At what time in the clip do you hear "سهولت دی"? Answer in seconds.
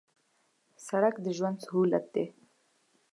1.65-2.25